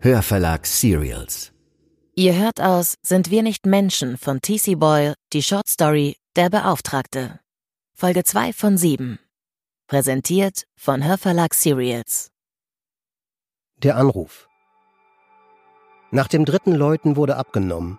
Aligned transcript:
Hörverlag 0.00 0.64
Serials. 0.64 1.50
Ihr 2.14 2.38
hört 2.38 2.60
aus 2.60 2.94
Sind 3.02 3.32
wir 3.32 3.42
nicht 3.42 3.66
Menschen 3.66 4.16
von 4.16 4.40
T.C. 4.40 4.76
Boyle 4.76 5.14
die 5.32 5.42
Short 5.42 5.66
Story 5.68 6.14
Der 6.36 6.50
Beauftragte. 6.50 7.40
Folge 7.94 8.22
2 8.22 8.52
von 8.52 8.78
7. 8.78 9.18
Präsentiert 9.88 10.68
von 10.76 11.04
Hörverlag 11.04 11.52
Serials. 11.52 12.30
Der 13.82 13.96
Anruf. 13.96 14.48
Nach 16.12 16.28
dem 16.28 16.44
dritten 16.44 16.76
Läuten 16.76 17.16
wurde 17.16 17.34
abgenommen. 17.34 17.98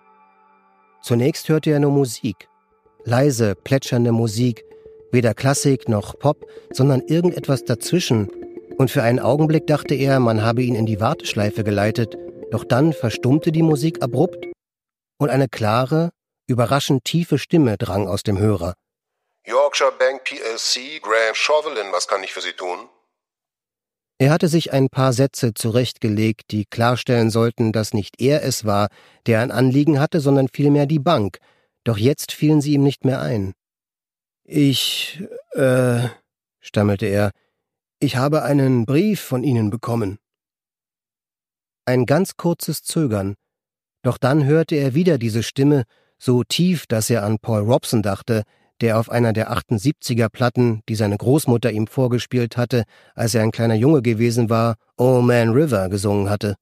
Zunächst 1.02 1.50
hörte 1.50 1.72
er 1.72 1.82
nur 1.82 1.92
Musik. 1.92 2.48
Leise, 3.04 3.56
plätschernde 3.56 4.14
Musik, 4.14 4.64
weder 5.12 5.34
Klassik 5.34 5.90
noch 5.90 6.18
Pop, 6.18 6.46
sondern 6.72 7.02
irgendetwas 7.02 7.66
dazwischen, 7.66 8.30
und 8.80 8.90
für 8.90 9.04
einen 9.04 9.20
Augenblick 9.20 9.68
dachte 9.68 9.94
er, 9.94 10.22
man 10.22 10.42
habe 10.42 10.64
ihn 10.64 10.74
in 10.74 10.86
die 10.86 11.02
Warteschleife 11.02 11.66
geleitet, 11.66 12.16
doch 12.50 12.64
dann 12.64 12.94
verstummte 12.94 13.52
die 13.52 13.62
Musik 13.62 14.02
abrupt 14.02 14.48
und 15.20 15.30
eine 15.30 15.50
klare, 15.50 16.12
überraschend 16.48 17.04
tiefe 17.04 17.38
Stimme 17.38 17.78
drang 17.78 18.08
aus 18.08 18.24
dem 18.24 18.40
Hörer. 18.40 18.74
Yorkshire 19.46 19.92
Bank 20.00 20.24
PLC, 20.24 21.02
Graham 21.02 21.36
Chauvelin, 21.36 21.92
was 21.92 22.08
kann 22.08 22.24
ich 22.24 22.32
für 22.32 22.40
Sie 22.40 22.54
tun? 22.54 22.88
Er 24.18 24.32
hatte 24.32 24.48
sich 24.48 24.72
ein 24.72 24.88
paar 24.88 25.12
Sätze 25.12 25.54
zurechtgelegt, 25.54 26.52
die 26.52 26.66
klarstellen 26.66 27.30
sollten, 27.30 27.74
dass 27.74 27.94
nicht 27.94 28.22
er 28.22 28.44
es 28.44 28.64
war, 28.64 28.88
der 29.28 29.42
ein 29.42 29.52
Anliegen 29.52 30.00
hatte, 30.00 30.22
sondern 30.22 30.48
vielmehr 30.48 30.86
die 30.86 31.00
Bank, 31.00 31.40
doch 31.84 31.98
jetzt 31.98 32.32
fielen 32.32 32.62
sie 32.62 32.74
ihm 32.74 32.84
nicht 32.84 33.04
mehr 33.04 33.20
ein. 33.22 33.54
Ich, 34.46 35.22
äh, 35.52 36.08
stammelte 36.62 37.06
er, 37.08 37.32
ich 38.00 38.16
habe 38.16 38.44
einen 38.44 38.86
Brief 38.86 39.20
von 39.20 39.44
Ihnen 39.44 39.70
bekommen. 39.70 40.20
Ein 41.86 42.06
ganz 42.06 42.38
kurzes 42.38 42.82
Zögern, 42.84 43.36
doch 44.04 44.18
dann 44.18 44.46
hörte 44.46 44.76
er 44.76 44.94
wieder 44.94 45.18
diese 45.18 45.44
Stimme, 45.44 45.84
so 46.18 46.44
tief, 46.44 46.88
dass 46.88 47.10
er 47.10 47.24
an 47.24 47.40
Paul 47.40 47.62
Robson 47.62 48.02
dachte, 48.02 48.44
der 48.80 48.98
auf 48.98 49.10
einer 49.10 49.34
der 49.34 49.52
78er 49.52 50.30
Platten, 50.30 50.82
die 50.88 50.96
seine 50.96 51.18
Großmutter 51.18 51.72
ihm 51.72 51.88
vorgespielt 51.88 52.56
hatte, 52.56 52.84
als 53.16 53.36
er 53.36 53.44
ein 53.44 53.52
kleiner 53.52 53.76
Junge 53.76 54.02
gewesen 54.02 54.50
war, 54.50 54.76
Oh 54.98 55.20
Man 55.22 55.50
River 55.50 55.90
gesungen 55.90 56.30
hatte. 56.30 56.56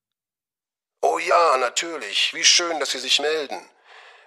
Oh 1.02 1.20
ja, 1.20 1.58
natürlich. 1.60 2.32
Wie 2.34 2.44
schön, 2.44 2.80
dass 2.80 2.92
Sie 2.92 3.00
sich 3.00 3.20
melden. 3.20 3.60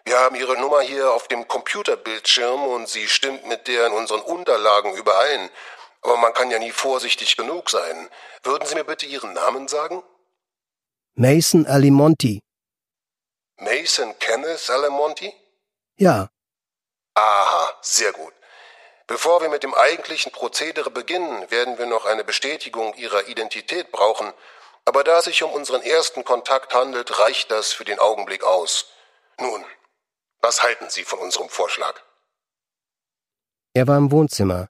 Wir 0.04 0.18
haben 0.18 0.36
Ihre 0.36 0.58
Nummer 0.60 0.80
hier 0.80 1.12
auf 1.12 1.26
dem 1.26 1.46
Computerbildschirm 1.48 2.62
und 2.62 2.88
sie 2.88 3.06
stimmt 3.06 3.46
mit 3.48 3.66
der 3.66 3.88
in 3.88 3.92
unseren 3.92 4.20
Unterlagen 4.20 4.94
überein. 4.94 5.50
Aber 6.02 6.16
man 6.16 6.32
kann 6.32 6.50
ja 6.50 6.58
nie 6.58 6.72
vorsichtig 6.72 7.36
genug 7.36 7.70
sein. 7.70 8.08
Würden 8.42 8.66
Sie 8.66 8.74
mir 8.74 8.84
bitte 8.84 9.06
Ihren 9.06 9.32
Namen 9.32 9.68
sagen? 9.68 10.02
Mason 11.14 11.66
Alimonti. 11.66 12.40
Mason 13.56 14.18
Kenneth 14.18 14.70
Alimonti? 14.70 15.32
Ja. 15.96 16.30
Aha, 17.14 17.74
sehr 17.82 18.12
gut. 18.12 18.32
Bevor 19.06 19.42
wir 19.42 19.48
mit 19.48 19.62
dem 19.62 19.74
eigentlichen 19.74 20.32
Prozedere 20.32 20.90
beginnen, 20.90 21.50
werden 21.50 21.78
wir 21.78 21.86
noch 21.86 22.06
eine 22.06 22.24
Bestätigung 22.24 22.94
Ihrer 22.94 23.28
Identität 23.28 23.90
brauchen. 23.90 24.32
Aber 24.84 25.04
da 25.04 25.18
es 25.18 25.24
sich 25.24 25.42
um 25.42 25.52
unseren 25.52 25.82
ersten 25.82 26.24
Kontakt 26.24 26.72
handelt, 26.72 27.18
reicht 27.18 27.50
das 27.50 27.72
für 27.72 27.84
den 27.84 27.98
Augenblick 27.98 28.44
aus. 28.44 28.86
Nun, 29.38 29.64
was 30.40 30.62
halten 30.62 30.88
Sie 30.88 31.04
von 31.04 31.18
unserem 31.18 31.48
Vorschlag? 31.48 32.00
Er 33.74 33.86
war 33.86 33.98
im 33.98 34.10
Wohnzimmer, 34.10 34.68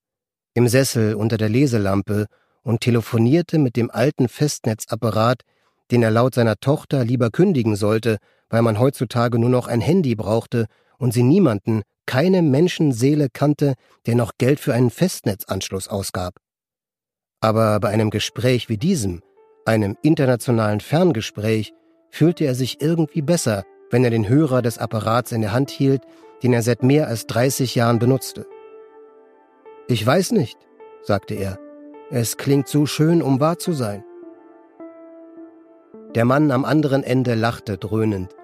im 0.54 0.68
Sessel 0.68 1.14
unter 1.14 1.36
der 1.36 1.48
Leselampe 1.48 2.26
und 2.62 2.80
telefonierte 2.80 3.58
mit 3.58 3.76
dem 3.76 3.90
alten 3.90 4.28
Festnetzapparat, 4.28 5.42
den 5.90 6.02
er 6.02 6.10
laut 6.10 6.34
seiner 6.34 6.56
Tochter 6.56 7.04
lieber 7.04 7.30
kündigen 7.30 7.76
sollte, 7.76 8.18
weil 8.48 8.62
man 8.62 8.78
heutzutage 8.78 9.38
nur 9.38 9.50
noch 9.50 9.68
ein 9.68 9.80
Handy 9.80 10.14
brauchte 10.14 10.66
und 10.98 11.12
sie 11.12 11.22
niemanden, 11.22 11.82
keine 12.06 12.42
Menschenseele 12.42 13.28
kannte, 13.32 13.74
der 14.06 14.16
noch 14.16 14.32
Geld 14.38 14.60
für 14.60 14.74
einen 14.74 14.90
Festnetzanschluss 14.90 15.88
ausgab. 15.88 16.34
Aber 17.40 17.80
bei 17.80 17.88
einem 17.88 18.10
Gespräch 18.10 18.68
wie 18.68 18.76
diesem, 18.76 19.22
einem 19.64 19.96
internationalen 20.02 20.80
Ferngespräch, 20.80 21.72
fühlte 22.10 22.44
er 22.44 22.54
sich 22.54 22.80
irgendwie 22.80 23.22
besser, 23.22 23.64
wenn 23.90 24.04
er 24.04 24.10
den 24.10 24.28
Hörer 24.28 24.62
des 24.62 24.78
Apparats 24.78 25.32
in 25.32 25.40
der 25.40 25.52
Hand 25.52 25.70
hielt, 25.70 26.02
den 26.42 26.52
er 26.52 26.62
seit 26.62 26.82
mehr 26.82 27.06
als 27.06 27.26
30 27.26 27.74
Jahren 27.74 27.98
benutzte. 27.98 28.46
Ich 29.90 30.06
weiß 30.06 30.30
nicht, 30.30 30.56
sagte 31.02 31.34
er. 31.34 31.58
Es 32.12 32.36
klingt 32.36 32.68
so 32.68 32.86
schön, 32.86 33.22
um 33.22 33.40
wahr 33.40 33.58
zu 33.58 33.72
sein. 33.72 34.04
Der 36.14 36.24
Mann 36.24 36.52
am 36.52 36.64
anderen 36.64 37.02
Ende 37.02 37.34
lachte 37.34 37.76
dröhnend. 37.76 38.36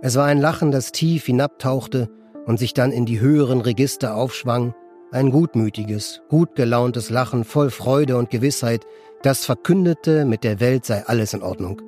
Es 0.00 0.16
war 0.16 0.24
ein 0.24 0.40
Lachen, 0.40 0.70
das 0.70 0.90
tief 0.90 1.26
hinabtauchte 1.26 2.08
und 2.46 2.58
sich 2.58 2.72
dann 2.72 2.90
in 2.90 3.04
die 3.04 3.20
höheren 3.20 3.60
Register 3.60 4.14
aufschwang, 4.14 4.74
ein 5.12 5.30
gutmütiges, 5.30 6.22
gut 6.30 6.54
gelauntes 6.54 7.10
Lachen 7.10 7.44
voll 7.44 7.70
Freude 7.70 8.16
und 8.16 8.30
Gewissheit, 8.30 8.86
das 9.20 9.44
verkündete, 9.44 10.24
mit 10.24 10.42
der 10.42 10.58
Welt 10.58 10.86
sei 10.86 11.04
alles 11.06 11.34
in 11.34 11.42
Ordnung. 11.42 11.82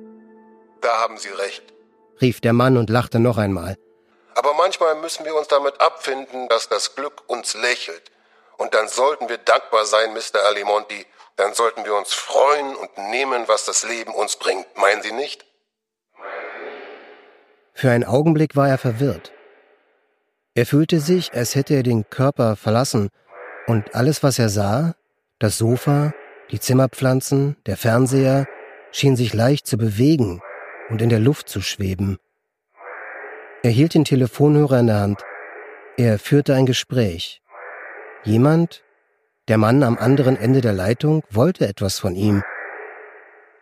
Da 0.81 0.89
haben 1.01 1.17
Sie 1.17 1.29
recht, 1.29 1.63
rief 2.21 2.39
der 2.39 2.53
Mann 2.53 2.77
und 2.77 2.91
lachte 2.91 3.17
noch 3.17 3.39
einmal. 3.39 3.77
Aber 4.35 4.53
manchmal 4.53 4.93
müssen 5.01 5.25
wir 5.25 5.33
uns 5.33 5.47
damit 5.47 5.81
abfinden, 5.81 6.47
dass 6.49 6.69
das 6.69 6.93
Glück 6.93 7.23
uns 7.25 7.55
lächelt. 7.55 8.10
Und 8.61 8.75
dann 8.75 8.87
sollten 8.87 9.27
wir 9.27 9.39
dankbar 9.39 9.85
sein, 9.85 10.13
Mr. 10.13 10.45
Alimonti. 10.45 11.07
Dann 11.35 11.55
sollten 11.55 11.83
wir 11.83 11.95
uns 11.95 12.13
freuen 12.13 12.75
und 12.75 12.95
nehmen, 13.09 13.47
was 13.47 13.65
das 13.65 13.81
Leben 13.81 14.13
uns 14.13 14.35
bringt. 14.35 14.67
Meinen 14.77 15.01
Sie 15.01 15.13
nicht? 15.13 15.43
Für 17.73 17.89
einen 17.89 18.03
Augenblick 18.03 18.55
war 18.55 18.69
er 18.69 18.77
verwirrt. 18.77 19.31
Er 20.53 20.67
fühlte 20.67 20.99
sich, 20.99 21.33
als 21.33 21.55
hätte 21.55 21.73
er 21.73 21.81
den 21.81 22.07
Körper 22.11 22.55
verlassen, 22.55 23.09
und 23.65 23.95
alles, 23.95 24.21
was 24.21 24.37
er 24.37 24.49
sah, 24.49 24.93
das 25.39 25.57
Sofa, 25.57 26.13
die 26.51 26.59
Zimmerpflanzen, 26.59 27.57
der 27.65 27.77
Fernseher, 27.77 28.47
schien 28.91 29.15
sich 29.15 29.33
leicht 29.33 29.65
zu 29.65 29.75
bewegen 29.75 30.39
und 30.89 31.01
in 31.01 31.09
der 31.09 31.19
Luft 31.19 31.49
zu 31.49 31.61
schweben. 31.61 32.19
Er 33.63 33.71
hielt 33.71 33.95
den 33.95 34.05
Telefonhörer 34.05 34.81
in 34.81 34.87
der 34.87 34.99
Hand. 34.99 35.25
Er 35.97 36.19
führte 36.19 36.53
ein 36.53 36.67
Gespräch. 36.67 37.41
Jemand, 38.23 38.83
der 39.47 39.57
Mann 39.57 39.81
am 39.81 39.97
anderen 39.97 40.37
Ende 40.37 40.61
der 40.61 40.73
Leitung, 40.73 41.23
wollte 41.31 41.67
etwas 41.67 41.97
von 41.97 42.15
ihm. 42.15 42.43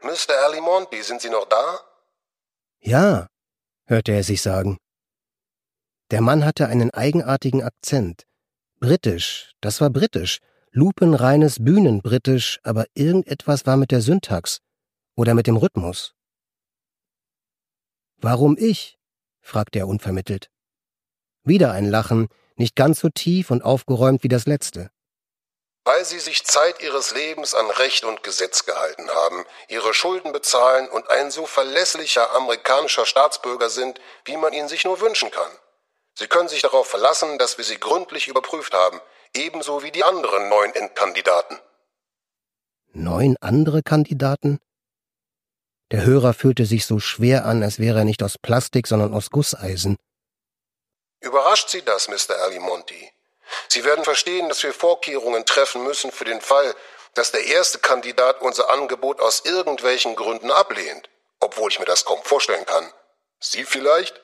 Mr. 0.01 0.33
Alimonti, 0.45 1.01
sind 1.01 1.21
Sie 1.21 1.29
noch 1.29 1.47
da? 1.47 1.79
Ja, 2.79 3.27
hörte 3.85 4.11
er 4.11 4.23
sich 4.23 4.41
sagen. 4.41 4.77
Der 6.11 6.21
Mann 6.21 6.43
hatte 6.43 6.67
einen 6.67 6.91
eigenartigen 6.91 7.63
Akzent. 7.63 8.25
Britisch, 8.79 9.53
das 9.61 9.79
war 9.79 9.89
britisch, 9.89 10.39
lupenreines 10.71 11.63
Bühnenbritisch, 11.63 12.59
aber 12.63 12.85
irgendetwas 12.93 13.65
war 13.65 13.77
mit 13.77 13.91
der 13.91 14.01
Syntax 14.01 14.59
oder 15.15 15.33
mit 15.35 15.47
dem 15.47 15.57
Rhythmus. 15.57 16.15
Warum 18.17 18.57
ich? 18.57 18.97
fragte 19.41 19.79
er 19.79 19.87
unvermittelt. 19.87 20.49
Wieder 21.43 21.71
ein 21.71 21.85
Lachen, 21.85 22.27
nicht 22.59 22.75
ganz 22.75 22.99
so 22.99 23.09
tief 23.09 23.51
und 23.51 23.63
aufgeräumt 23.63 24.23
wie 24.23 24.27
das 24.27 24.45
letzte. 24.45 24.91
Weil 25.85 26.05
sie 26.05 26.19
sich 26.19 26.43
Zeit 26.43 26.83
ihres 26.83 27.15
Lebens 27.15 27.55
an 27.55 27.69
Recht 27.71 28.03
und 28.03 28.21
Gesetz 28.21 28.65
gehalten 28.65 29.09
haben, 29.09 29.45
ihre 29.69 29.93
Schulden 29.93 30.31
bezahlen 30.33 30.87
und 30.89 31.09
ein 31.09 31.31
so 31.31 31.45
verlässlicher 31.45 32.35
amerikanischer 32.35 33.05
Staatsbürger 33.05 33.69
sind, 33.69 33.99
wie 34.25 34.37
man 34.37 34.53
ihn 34.53 34.67
sich 34.67 34.83
nur 34.83 34.99
wünschen 35.01 35.31
kann. 35.31 35.51
Sie 36.13 36.27
können 36.27 36.49
sich 36.49 36.61
darauf 36.61 36.85
verlassen, 36.85 37.37
dass 37.37 37.57
wir 37.57 37.65
sie 37.65 37.79
gründlich 37.79 38.27
überprüft 38.27 38.73
haben, 38.73 38.99
ebenso 39.33 39.83
wie 39.83 39.91
die 39.91 40.03
anderen 40.03 40.49
neun 40.49 40.73
Endkandidaten. 40.73 41.57
Neun 42.91 43.37
andere 43.39 43.81
Kandidaten? 43.81 44.59
Der 45.91 46.05
Hörer 46.05 46.33
fühlte 46.33 46.65
sich 46.65 46.85
so 46.85 46.99
schwer 46.99 47.45
an, 47.45 47.63
als 47.63 47.79
wäre 47.79 47.99
er 47.99 48.05
nicht 48.05 48.21
aus 48.21 48.37
Plastik, 48.37 48.85
sondern 48.85 49.13
aus 49.13 49.29
Gusseisen. 49.29 49.95
Überrascht 51.21 51.69
Sie 51.69 51.81
das, 51.81 52.07
Mr. 52.07 52.37
Alimonti? 52.41 53.11
Sie 53.67 53.83
werden 53.83 54.03
verstehen, 54.03 54.47
dass 54.47 54.63
wir 54.63 54.73
Vorkehrungen 54.73 55.45
treffen 55.45 55.83
müssen 55.83 56.11
für 56.11 56.25
den 56.25 56.41
Fall, 56.41 56.75
dass 57.13 57.31
der 57.31 57.45
erste 57.45 57.79
Kandidat 57.79 58.41
unser 58.41 58.69
Angebot 58.69 59.19
aus 59.19 59.41
irgendwelchen 59.43 60.15
Gründen 60.15 60.51
ablehnt, 60.51 61.09
obwohl 61.39 61.71
ich 61.71 61.79
mir 61.79 61.85
das 61.85 62.05
kaum 62.05 62.23
vorstellen 62.23 62.65
kann. 62.65 62.93
Sie 63.39 63.65
vielleicht? 63.65 64.21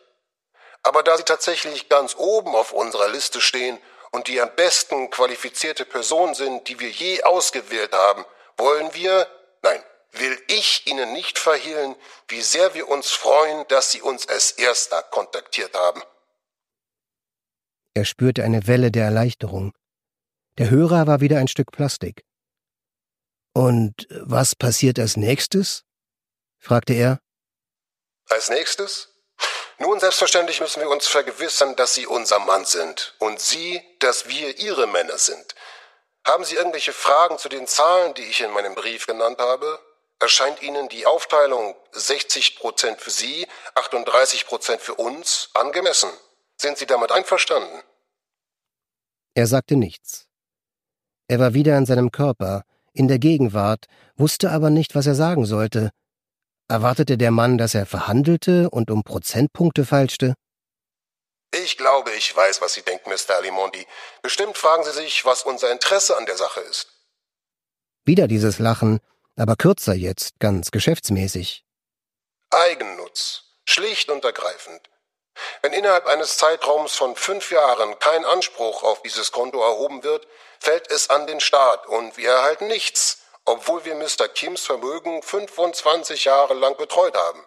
Aber 0.83 1.03
da 1.03 1.17
Sie 1.17 1.23
tatsächlich 1.23 1.89
ganz 1.89 2.15
oben 2.15 2.55
auf 2.55 2.71
unserer 2.71 3.09
Liste 3.09 3.41
stehen 3.41 3.81
und 4.11 4.27
die 4.27 4.39
am 4.39 4.55
besten 4.55 5.09
qualifizierte 5.09 5.83
Person 5.83 6.35
sind, 6.35 6.67
die 6.67 6.79
wir 6.79 6.89
je 6.89 7.23
ausgewählt 7.23 7.93
haben, 7.93 8.23
wollen 8.57 8.93
wir, 8.93 9.27
nein, 9.63 9.83
will 10.11 10.41
ich 10.47 10.87
Ihnen 10.87 11.11
nicht 11.11 11.39
verhehlen, 11.39 11.95
wie 12.27 12.41
sehr 12.41 12.73
wir 12.73 12.87
uns 12.87 13.11
freuen, 13.11 13.67
dass 13.67 13.91
Sie 13.91 14.01
uns 14.01 14.29
als 14.29 14.51
Erster 14.51 15.01
kontaktiert 15.03 15.75
haben. 15.75 16.01
Er 17.95 18.03
spürte 18.03 18.43
eine 18.43 18.67
Welle 18.67 18.91
der 18.91 19.05
Erleichterung. 19.05 19.73
Der 20.57 20.69
Hörer 20.69 21.07
war 21.07 21.21
wieder 21.21 21.37
ein 21.37 21.47
Stück 21.47 21.71
Plastik. 21.71 22.25
Und 23.53 24.05
was 24.09 24.53
passiert 24.53 24.99
als 24.99 25.15
nächstes? 25.15 25.83
fragte 26.59 26.93
er. 26.93 27.21
Als 28.29 28.49
nächstes? 28.49 29.15
Nun, 29.77 29.99
selbstverständlich 29.99 30.59
müssen 30.59 30.81
wir 30.81 30.89
uns 30.89 31.07
vergewissern, 31.07 31.77
dass 31.77 31.95
Sie 31.95 32.05
unser 32.05 32.39
Mann 32.39 32.65
sind 32.65 33.15
und 33.19 33.39
Sie, 33.39 33.81
dass 33.99 34.27
wir 34.27 34.57
Ihre 34.59 34.87
Männer 34.87 35.17
sind. 35.17 35.55
Haben 36.25 36.43
Sie 36.43 36.55
irgendwelche 36.55 36.91
Fragen 36.91 37.37
zu 37.37 37.47
den 37.47 37.65
Zahlen, 37.65 38.13
die 38.15 38.23
ich 38.23 38.41
in 38.41 38.51
meinem 38.51 38.75
Brief 38.75 39.05
genannt 39.05 39.39
habe? 39.39 39.79
Erscheint 40.19 40.61
Ihnen 40.61 40.89
die 40.89 41.05
Aufteilung 41.05 41.75
60 41.91 42.57
Prozent 42.57 42.99
für 42.99 43.11
Sie, 43.11 43.47
38 43.75 44.47
Prozent 44.47 44.81
für 44.81 44.95
uns 44.95 45.49
angemessen? 45.53 46.09
Sind 46.57 46.77
Sie 46.77 46.85
damit 46.85 47.11
einverstanden? 47.11 47.81
Er 49.33 49.47
sagte 49.47 49.75
nichts. 49.75 50.27
Er 51.27 51.39
war 51.39 51.53
wieder 51.53 51.77
in 51.77 51.85
seinem 51.85 52.11
Körper, 52.11 52.63
in 52.93 53.07
der 53.07 53.19
Gegenwart, 53.19 53.85
wusste 54.15 54.51
aber 54.51 54.69
nicht, 54.69 54.95
was 54.95 55.07
er 55.07 55.15
sagen 55.15 55.45
sollte. 55.45 55.91
Erwartete 56.67 57.17
der 57.17 57.31
Mann, 57.31 57.57
dass 57.57 57.75
er 57.75 57.85
verhandelte 57.85 58.69
und 58.69 58.89
um 58.89 59.03
Prozentpunkte 59.03 59.85
feilschte? 59.85 60.35
Ich 61.53 61.77
glaube, 61.77 62.11
ich 62.11 62.35
weiß, 62.35 62.61
was 62.61 62.73
Sie 62.73 62.81
denken, 62.81 63.09
Mr. 63.09 63.35
Alimondi. 63.35 63.85
Bestimmt 64.21 64.57
fragen 64.57 64.83
Sie 64.83 64.91
sich, 64.91 65.25
was 65.25 65.43
unser 65.43 65.71
Interesse 65.71 66.17
an 66.17 66.25
der 66.25 66.37
Sache 66.37 66.61
ist. 66.61 66.87
Wieder 68.03 68.27
dieses 68.27 68.59
Lachen, 68.59 68.99
aber 69.35 69.55
kürzer 69.55 69.93
jetzt, 69.93 70.39
ganz 70.39 70.71
geschäftsmäßig. 70.71 71.63
Eigennutz. 72.49 73.43
Schlicht 73.65 74.09
und 74.09 74.23
ergreifend. 74.23 74.89
Wenn 75.65 75.73
innerhalb 75.73 76.05
eines 76.05 76.37
Zeitraums 76.37 76.93
von 76.93 77.15
fünf 77.15 77.49
Jahren 77.49 77.97
kein 77.97 78.23
Anspruch 78.23 78.83
auf 78.83 79.01
dieses 79.01 79.31
Konto 79.31 79.63
erhoben 79.63 80.03
wird, 80.03 80.27
fällt 80.59 80.91
es 80.91 81.09
an 81.09 81.25
den 81.25 81.39
Staat 81.39 81.87
und 81.87 82.17
wir 82.17 82.29
erhalten 82.29 82.67
nichts, 82.67 83.23
obwohl 83.45 83.83
wir 83.83 83.95
Mr. 83.95 84.27
Kims 84.27 84.63
Vermögen 84.63 85.23
25 85.23 86.25
Jahre 86.25 86.53
lang 86.53 86.77
betreut 86.77 87.17
haben. 87.17 87.43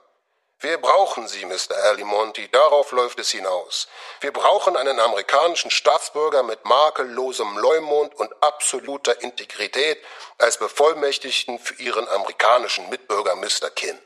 Wir 0.59 0.79
brauchen 0.79 1.29
Sie, 1.29 1.47
Mr. 1.47 1.77
Alimonti, 1.85 2.49
darauf 2.51 2.91
läuft 2.91 3.21
es 3.21 3.31
hinaus. 3.31 3.87
Wir 4.21 4.33
brauchen 4.33 4.77
einen 4.77 4.99
amerikanischen 4.99 5.71
Staatsbürger 5.71 6.43
mit 6.43 6.65
makellosem 6.65 7.57
Leumund 7.57 8.17
und 8.17 8.33
absoluter 8.43 9.23
Integrität 9.23 10.05
als 10.39 10.59
Bevollmächtigten 10.59 11.61
für 11.61 11.81
Ihren 11.81 12.09
amerikanischen 12.09 12.89
Mitbürger 12.89 13.37
Mr. 13.37 13.71
Kim. 13.73 13.97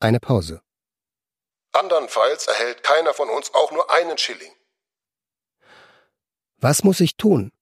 Eine 0.00 0.18
Pause. 0.18 0.63
Andernfalls 1.74 2.46
erhält 2.46 2.82
keiner 2.82 3.14
von 3.14 3.28
uns 3.28 3.52
auch 3.54 3.72
nur 3.72 3.90
einen 3.90 4.16
Schilling. 4.16 4.54
Was 6.58 6.84
muss 6.84 7.00
ich 7.00 7.16
tun? 7.16 7.52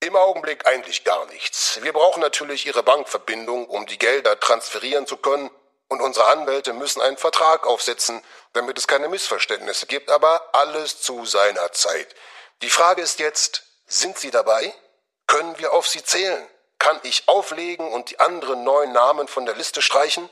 Im 0.00 0.16
Augenblick 0.16 0.66
eigentlich 0.66 1.04
gar 1.04 1.24
nichts. 1.26 1.80
Wir 1.82 1.92
brauchen 1.92 2.20
natürlich 2.20 2.66
Ihre 2.66 2.82
Bankverbindung, 2.82 3.66
um 3.66 3.86
die 3.86 3.98
Gelder 3.98 4.38
transferieren 4.38 5.06
zu 5.06 5.16
können, 5.16 5.50
und 5.88 6.00
unsere 6.00 6.26
Anwälte 6.26 6.72
müssen 6.72 7.02
einen 7.02 7.18
Vertrag 7.18 7.66
aufsetzen, 7.66 8.22
damit 8.54 8.78
es 8.78 8.86
keine 8.88 9.08
Missverständnisse 9.08 9.86
gibt, 9.86 10.10
aber 10.10 10.54
alles 10.54 11.02
zu 11.02 11.26
seiner 11.26 11.70
Zeit. 11.72 12.14
Die 12.62 12.70
Frage 12.70 13.02
ist 13.02 13.20
jetzt, 13.20 13.64
sind 13.86 14.18
Sie 14.18 14.30
dabei? 14.30 14.74
Können 15.26 15.58
wir 15.58 15.74
auf 15.74 15.86
Sie 15.86 16.02
zählen? 16.02 16.48
Kann 16.78 16.98
ich 17.02 17.28
auflegen 17.28 17.92
und 17.92 18.10
die 18.10 18.18
anderen 18.20 18.64
neun 18.64 18.92
Namen 18.92 19.28
von 19.28 19.44
der 19.44 19.54
Liste 19.54 19.82
streichen? 19.82 20.28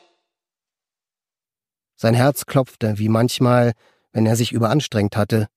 Sein 2.03 2.15
Herz 2.15 2.47
klopfte, 2.47 2.95
wie 2.97 3.11
manchmal, 3.11 3.75
wenn 4.15 4.25
er 4.25 4.35
sich 4.35 4.53
überanstrengt 4.53 5.19
hatte. 5.19 5.49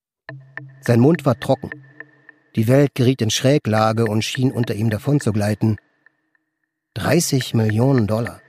Sein 0.82 1.00
Mund 1.00 1.24
war 1.24 1.40
trocken. 1.40 1.70
Die 2.58 2.68
Welt 2.68 2.96
geriet 2.96 3.22
in 3.22 3.30
Schräglage 3.30 4.04
und 4.04 4.24
schien 4.24 4.52
unter 4.52 4.74
ihm 4.74 4.90
davonzugleiten. 4.90 5.80
30 6.96 7.54
Millionen 7.54 8.08
Dollar. 8.08 8.42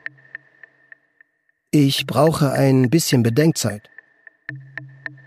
Ich 1.70 2.05
brauche 2.05 2.50
ein 2.50 2.91
bisschen 2.91 3.23
Bedenkzeit. 3.23 3.88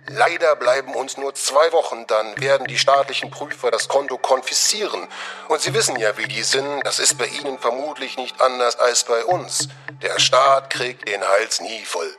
Leider 0.09 0.57
bleiben 0.57 0.93
uns 0.93 1.15
nur 1.15 1.33
zwei 1.35 1.71
Wochen, 1.71 2.05
dann 2.07 2.37
werden 2.41 2.67
die 2.67 2.77
staatlichen 2.77 3.31
Prüfer 3.31 3.71
das 3.71 3.87
Konto 3.87 4.17
konfiszieren. 4.17 5.07
Und 5.47 5.61
Sie 5.61 5.73
wissen 5.73 5.95
ja, 5.95 6.17
wie 6.17 6.27
die 6.27 6.43
sind, 6.43 6.81
das 6.83 6.99
ist 6.99 7.17
bei 7.17 7.27
Ihnen 7.27 7.59
vermutlich 7.59 8.17
nicht 8.17 8.41
anders 8.41 8.77
als 8.77 9.05
bei 9.05 9.23
uns. 9.23 9.69
Der 10.01 10.19
Staat 10.19 10.69
kriegt 10.69 11.07
den 11.07 11.21
Hals 11.21 11.61
nie 11.61 11.85
voll. 11.85 12.13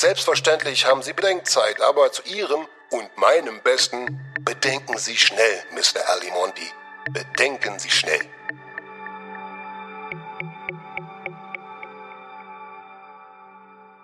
Selbstverständlich 0.00 0.86
haben 0.86 1.02
Sie 1.02 1.12
Bedenkzeit, 1.12 1.80
aber 1.80 2.12
zu 2.12 2.22
Ihrem 2.22 2.68
und 2.92 3.08
meinem 3.16 3.60
Besten 3.64 4.06
bedenken 4.42 4.96
Sie 4.96 5.16
schnell, 5.16 5.64
Mr. 5.72 6.08
Alimonti. 6.08 6.70
Bedenken 7.10 7.80
Sie 7.80 7.90
schnell. 7.90 8.20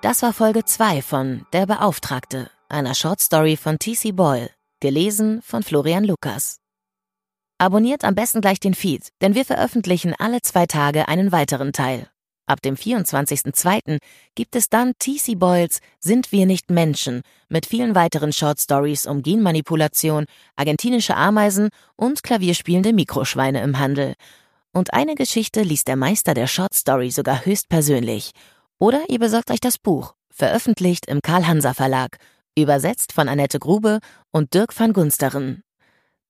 Das 0.03 0.23
war 0.23 0.33
Folge 0.33 0.65
2 0.65 1.01
von 1.01 1.47
Der 1.53 1.67
Beauftragte, 1.67 2.51
einer 2.69 2.97
Shortstory 2.97 3.57
von 3.57 3.79
T.C. 3.79 4.11
Boyle, 4.11 4.51
gelesen 4.81 5.43
von 5.43 5.63
Florian 5.63 6.03
Lukas. 6.03 6.59
Abonniert 7.59 8.03
am 8.03 8.17
besten 8.17 8.41
gleich 8.41 8.59
den 8.59 8.75
Feed, 8.75 9.11
denn 9.23 9.37
wir 9.37 9.45
veröffentlichen 9.45 10.13
alle 10.19 10.43
zwei 10.43 10.67
Tage 10.67 11.07
einen 11.07 11.31
weiteren 11.31 11.73
Teil. 11.73 12.11
Ab 12.47 12.61
dem 12.61 12.77
24.02. 12.77 13.99
gibt 14.35 14.55
es 14.55 14.69
dann 14.69 14.93
TC 14.99 15.39
Boyles 15.39 15.81
Sind 15.99 16.31
wir 16.31 16.45
nicht 16.45 16.71
Menschen 16.71 17.23
mit 17.49 17.65
vielen 17.65 17.95
weiteren 17.95 18.33
Short 18.33 18.61
Stories 18.61 19.07
um 19.07 19.23
Genmanipulation, 19.23 20.27
argentinische 20.55 21.17
Ameisen 21.17 21.71
und 21.97 22.23
klavierspielende 22.23 22.93
Mikroschweine 22.93 23.63
im 23.63 23.79
Handel. 23.79 24.15
Und 24.73 24.93
eine 24.93 25.15
Geschichte 25.15 25.63
liest 25.63 25.89
der 25.89 25.97
Meister 25.97 26.35
der 26.35 26.47
Short 26.47 26.75
Story 26.75 27.11
sogar 27.11 27.47
höchstpersönlich. 27.47 28.33
Oder 28.79 29.03
ihr 29.09 29.21
besorgt 29.21 29.51
euch 29.51 29.61
das 29.61 29.79
Buch, 29.79 30.15
veröffentlicht 30.29 31.07
im 31.07 31.21
Karl-Hanser 31.23 31.73
Verlag, 31.73 32.19
übersetzt 32.59 33.13
von 33.13 33.29
Annette 33.29 33.59
Grube 33.59 34.01
und 34.33 34.53
Dirk 34.53 34.79
van 34.79 34.93
Gunsteren. 34.93 35.64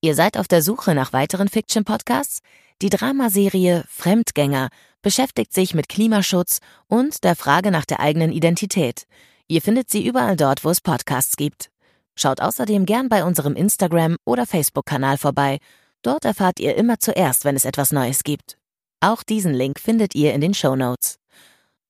Ihr 0.00 0.14
seid 0.14 0.38
auf 0.38 0.46
der 0.46 0.62
Suche 0.62 0.94
nach 0.94 1.12
weiteren 1.12 1.48
Fiction-Podcasts? 1.48 2.38
Die 2.82 2.90
Dramaserie 2.90 3.82
Fremdgänger 3.88 4.68
beschäftigt 5.02 5.52
sich 5.52 5.74
mit 5.74 5.88
Klimaschutz 5.88 6.60
und 6.86 7.24
der 7.24 7.34
Frage 7.34 7.72
nach 7.72 7.84
der 7.84 7.98
eigenen 7.98 8.30
Identität. 8.30 9.08
Ihr 9.48 9.60
findet 9.60 9.90
sie 9.90 10.06
überall 10.06 10.36
dort, 10.36 10.64
wo 10.64 10.70
es 10.70 10.80
Podcasts 10.80 11.36
gibt. 11.36 11.72
Schaut 12.14 12.40
außerdem 12.40 12.86
gern 12.86 13.08
bei 13.08 13.24
unserem 13.24 13.56
Instagram- 13.56 14.18
oder 14.24 14.46
Facebook-Kanal 14.46 15.18
vorbei 15.18 15.58
Dort 16.04 16.26
erfahrt 16.26 16.60
ihr 16.60 16.76
immer 16.76 16.98
zuerst, 16.98 17.46
wenn 17.46 17.56
es 17.56 17.64
etwas 17.64 17.90
Neues 17.90 18.24
gibt. 18.24 18.58
Auch 19.00 19.22
diesen 19.22 19.54
Link 19.54 19.80
findet 19.80 20.14
ihr 20.14 20.34
in 20.34 20.42
den 20.42 20.52
Show 20.52 20.76
Notes. 20.76 21.16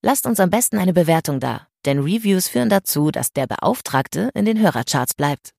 Lasst 0.02 0.25
uns 0.26 0.38
am 0.38 0.50
besten 0.50 0.78
eine 0.78 0.92
Bewertung 0.92 1.40
da, 1.40 1.66
denn 1.85 1.99
Reviews 1.99 2.47
führen 2.47 2.68
dazu, 2.68 3.11
dass 3.11 3.33
der 3.33 3.49
Beauftragte 3.49 4.30
in 4.35 4.44
den 4.44 4.61
Hörercharts 4.61 5.14
bleibt. 5.14 5.50